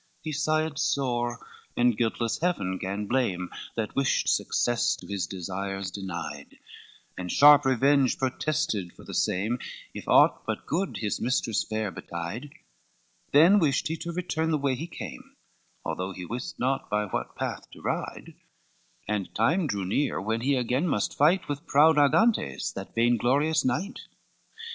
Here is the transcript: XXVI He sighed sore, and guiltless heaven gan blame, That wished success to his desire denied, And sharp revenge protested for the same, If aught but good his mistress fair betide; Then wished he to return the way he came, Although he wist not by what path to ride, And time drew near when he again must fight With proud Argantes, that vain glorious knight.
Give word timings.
XXVI 0.01 0.21
He 0.23 0.31
sighed 0.31 0.79
sore, 0.79 1.47
and 1.77 1.95
guiltless 1.95 2.39
heaven 2.39 2.79
gan 2.79 3.05
blame, 3.05 3.51
That 3.75 3.95
wished 3.95 4.29
success 4.29 4.95
to 4.95 5.05
his 5.05 5.27
desire 5.27 5.79
denied, 5.83 6.57
And 7.19 7.31
sharp 7.31 7.65
revenge 7.65 8.17
protested 8.17 8.93
for 8.93 9.03
the 9.03 9.13
same, 9.13 9.59
If 9.93 10.07
aught 10.07 10.43
but 10.47 10.65
good 10.65 10.97
his 11.01 11.21
mistress 11.21 11.63
fair 11.63 11.91
betide; 11.91 12.49
Then 13.31 13.59
wished 13.59 13.89
he 13.89 13.97
to 13.97 14.11
return 14.11 14.49
the 14.49 14.57
way 14.57 14.73
he 14.73 14.87
came, 14.87 15.35
Although 15.85 16.13
he 16.13 16.25
wist 16.25 16.57
not 16.57 16.89
by 16.89 17.05
what 17.05 17.35
path 17.35 17.69
to 17.69 17.81
ride, 17.83 18.33
And 19.07 19.31
time 19.35 19.67
drew 19.67 19.85
near 19.85 20.19
when 20.19 20.41
he 20.41 20.55
again 20.55 20.87
must 20.87 21.15
fight 21.15 21.47
With 21.47 21.67
proud 21.67 21.97
Argantes, 21.99 22.73
that 22.73 22.95
vain 22.95 23.17
glorious 23.17 23.63
knight. 23.63 23.99